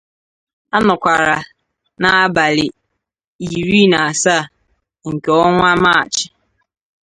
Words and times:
a 0.75 0.77
nọkwara 0.87 1.37
n'abalị 2.01 2.67
iri 3.59 3.81
na 3.91 3.97
asaa 4.09 4.49
nke 5.11 5.29
ọnwa 5.45 5.69
Maachị 5.83 6.25